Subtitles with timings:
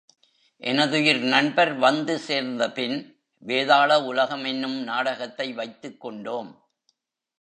[0.61, 2.97] எனதுயிர் நண்பர் வந்து சேர்ந்த பின்,
[3.45, 6.69] வேதாள உலகம் என்னும் நாடகத்தை வைத்துக் கொண்டோம்.